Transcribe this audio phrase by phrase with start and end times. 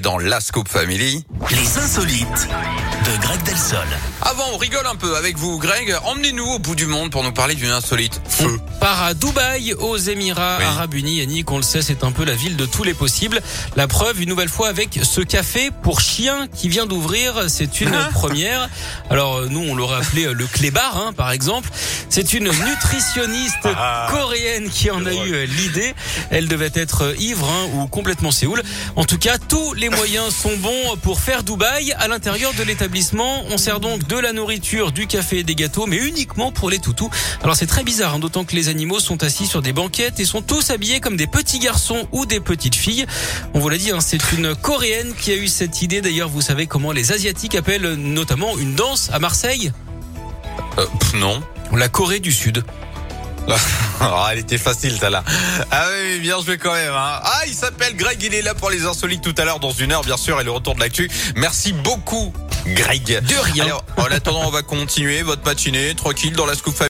[0.00, 1.24] retrouver dans la Scoop Family.
[1.50, 2.48] Les insolites
[3.04, 3.78] de Greg Delsol.
[4.22, 5.94] Avant, on rigole un peu avec vous, Greg.
[6.04, 8.20] Emmenez-nous au bout du monde pour nous parler d'une insolite.
[8.28, 8.60] Feu.
[8.76, 10.64] On part à Dubaï, aux Émirats Oui.
[10.64, 11.16] Arabes Unis.
[11.16, 13.40] Yannick, on le sait, c'est un peu la ville de tous les possibles.
[13.76, 17.44] La preuve, une nouvelle fois, avec ce café pour chiens qui vient d'ouvrir.
[17.48, 18.68] C'est une première.
[19.08, 21.68] Alors, euh, nous, on l'aurait appelé euh, le clébar, hein, par exemple.
[22.10, 23.68] C'est une nutritionniste
[24.10, 25.94] coréenne qui en a eu euh, l'idée.
[26.30, 28.62] Elle devait être euh, ivre hein, ou complètement séoul.
[28.96, 31.92] En tout cas, tous les moyens sont bons pour faire Dubaï.
[31.92, 35.86] À l'intérieur de l'établissement, on sert donc de la nourriture, du café et des gâteaux,
[35.86, 37.08] mais uniquement pour les toutous.
[37.44, 40.24] Alors c'est très bizarre, hein, d'autant que les animaux sont assis sur des banquettes et
[40.24, 43.06] sont tous habillés comme des petits garçons ou des petites filles.
[43.54, 46.00] On vous l'a dit, hein, c'est une coréenne qui a eu cette idée.
[46.00, 49.70] D'ailleurs, vous savez comment les asiatiques appellent notamment une danse à Marseille?
[50.76, 51.40] Euh, pff, non.
[51.76, 52.64] La Corée du Sud.
[54.02, 55.22] Ah, elle était facile, celle-là.
[55.70, 56.94] Ah oui, bien joué quand même.
[56.94, 57.20] Hein.
[57.22, 59.92] Ah, il s'appelle Greg, il est là pour les insolites tout à l'heure dans une
[59.92, 61.10] heure, bien sûr, et le retour de l'actu.
[61.36, 62.32] Merci beaucoup,
[62.66, 63.20] Greg.
[63.22, 63.64] De rien.
[63.66, 66.74] Alors, en attendant, on va continuer votre matinée tranquille dans la Scoop.